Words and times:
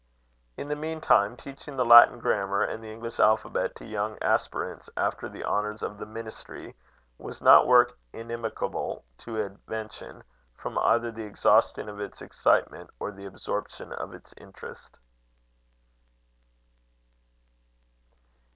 In 0.57 0.67
the 0.67 0.75
meantime, 0.75 1.37
teaching 1.37 1.77
the 1.77 1.85
Latin 1.85 2.17
grammar 2.17 2.63
and 2.63 2.83
the 2.83 2.91
English 2.91 3.19
alphabet 3.19 3.75
to 3.75 3.85
young 3.85 4.17
aspirants 4.19 4.89
after 4.97 5.29
the 5.29 5.43
honours 5.43 5.83
of 5.83 5.99
the 5.99 6.07
ministry, 6.07 6.75
was 7.19 7.39
not 7.39 7.67
work 7.67 7.95
inimical 8.11 9.05
to 9.19 9.37
invention, 9.37 10.23
from 10.55 10.79
either 10.79 11.11
the 11.11 11.25
exhaustion 11.25 11.87
of 11.87 11.99
its 11.99 12.19
excitement 12.19 12.89
or 12.99 13.11
the 13.11 13.25
absorption 13.27 13.93
of 13.93 14.15
its 14.15 14.33
interest. 14.37 14.97